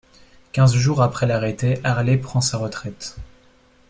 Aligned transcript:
Quinze 0.51 0.73
jours 0.73 1.03
après 1.03 1.27
l'arrêté, 1.27 1.79
Harlay 1.83 2.17
prend 2.17 2.41
sa 2.41 2.57
retraite. 2.57 3.17